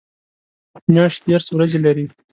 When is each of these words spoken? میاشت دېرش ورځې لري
میاشت 0.93 1.19
دېرش 1.27 1.45
ورځې 1.55 1.79
لري 1.85 2.05